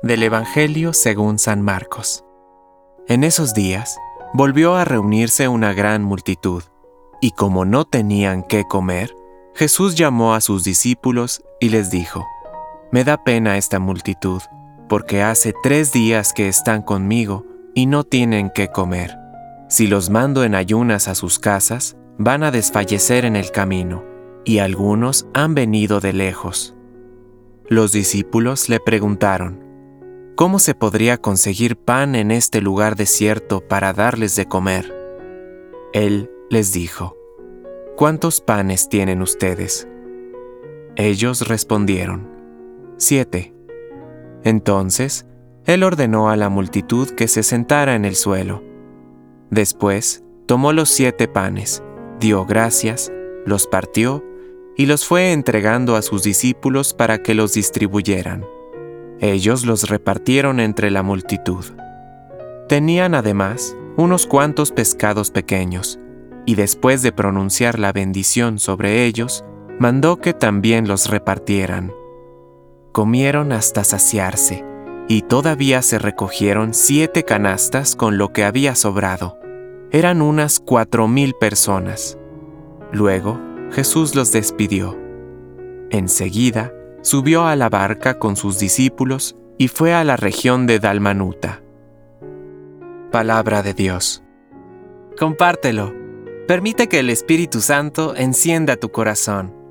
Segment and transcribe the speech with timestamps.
[0.00, 2.24] Del Evangelio según San Marcos.
[3.08, 3.96] En esos días,
[4.34, 6.62] volvió a reunirse una gran multitud,
[7.20, 9.14] y como no tenían qué comer,
[9.54, 12.26] Jesús llamó a sus discípulos y les dijo,
[12.90, 14.42] Me da pena esta multitud,
[14.88, 19.16] porque hace tres días que están conmigo y no tienen qué comer.
[19.68, 24.04] Si los mando en ayunas a sus casas, van a desfallecer en el camino,
[24.44, 26.74] y algunos han venido de lejos.
[27.68, 29.71] Los discípulos le preguntaron,
[30.34, 34.90] ¿Cómo se podría conseguir pan en este lugar desierto para darles de comer?
[35.92, 37.16] Él les dijo,
[37.96, 39.86] ¿Cuántos panes tienen ustedes?
[40.96, 42.30] Ellos respondieron,
[42.96, 43.52] Siete.
[44.42, 45.26] Entonces,
[45.66, 48.62] él ordenó a la multitud que se sentara en el suelo.
[49.50, 51.82] Después, tomó los siete panes,
[52.18, 53.12] dio gracias,
[53.44, 54.24] los partió
[54.78, 58.46] y los fue entregando a sus discípulos para que los distribuyeran.
[59.22, 61.64] Ellos los repartieron entre la multitud.
[62.68, 66.00] Tenían además unos cuantos pescados pequeños,
[66.44, 69.44] y después de pronunciar la bendición sobre ellos,
[69.78, 71.92] mandó que también los repartieran.
[72.90, 74.64] Comieron hasta saciarse,
[75.06, 79.38] y todavía se recogieron siete canastas con lo que había sobrado.
[79.92, 82.18] Eran unas cuatro mil personas.
[82.90, 84.98] Luego Jesús los despidió.
[85.90, 91.62] Enseguida, subió a la barca con sus discípulos y fue a la región de Dalmanuta.
[93.10, 94.22] Palabra de Dios.
[95.18, 95.92] Compártelo.
[96.48, 99.61] Permite que el Espíritu Santo encienda tu corazón.